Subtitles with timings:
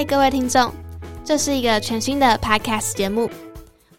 [0.00, 0.72] 嗨，各位听众，
[1.22, 3.28] 这是一个全新的 Podcast 节目。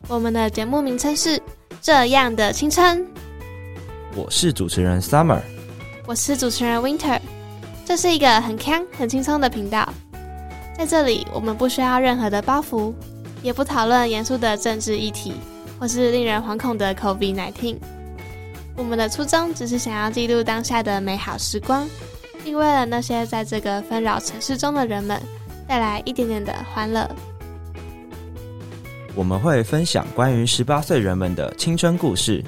[0.08, 1.38] 我们的节目名称是
[1.80, 3.00] 《这样的青春》。
[4.16, 5.42] 我是主持人 Summer，
[6.08, 7.20] 我是主持人 Winter。
[7.86, 9.88] 这是一个很康、很轻松的频道。
[10.76, 12.92] 在这里，我们不需要任何的包袱，
[13.44, 15.36] 也不讨论严肃的政治议题，
[15.80, 17.78] 或是令人惶恐的 COVID-19。
[18.76, 21.88] 我们的初衷只是想要记录当下的美好时光，
[22.44, 25.22] 并为了那些在这个纷扰城市中的人们
[25.68, 27.10] 带来一点点的欢乐。
[29.16, 32.44] 我们会分享关于十八岁人们的青春故事，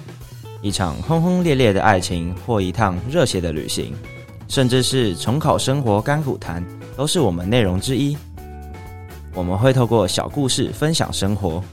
[0.61, 3.93] 一场轰轰烈烈的爱情，或一趟热血的旅行，
[4.47, 6.63] 甚至是重考生活甘苦谈，
[6.95, 8.17] 都是我们内容之一。
[9.33, 11.63] 我们会透过小故事分享生活，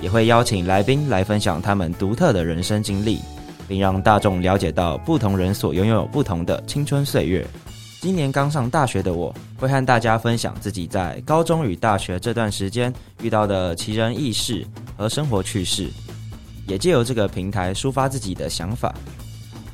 [0.00, 3.20] 也会邀请来宾来分享他们独特的人生经历。
[3.68, 7.46] 并让大众了解到不同人所拥有不同的青春岁月。
[8.02, 15.88] 今年刚上大学的我，会和大家分享自己在高中与大学这段时间遇到的奇人异事和生活趣事，
[16.66, 18.92] 也借由这个平台抒发自己的想法。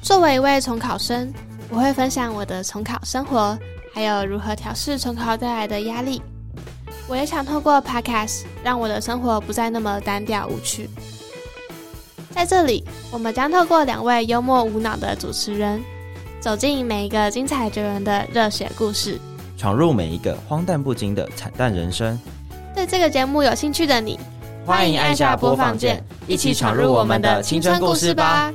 [0.03, 1.33] 作为一位重考生，
[1.71, 3.59] 我会分享我的重考生活，
[3.95, 6.21] 还有如何调试重考带来的压力。
[7.09, 10.91] 我也想透过 Podcast 让我的生活不再那么单调无趣。
[12.33, 15.83] 在这里，我们将透过两位幽默无脑的主持人，
[16.41, 19.19] 走进每一个精彩绝伦的热血故事，
[19.57, 22.19] 闯入每一个荒诞不经的惨淡人生。
[22.75, 24.19] 对这个节目有兴趣的你，
[24.65, 28.53] 欢迎按下播放键，一起闯入我们的青春故事吧！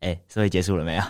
[0.00, 1.02] 哎，所以结束了没有？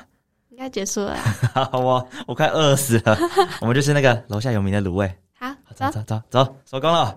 [0.48, 1.14] 应该结束了。
[1.52, 3.18] 好，我我快饿死了。
[3.60, 5.14] 我们就是那个楼下有名的卤味。
[5.38, 7.14] 好，走走走走，收工了。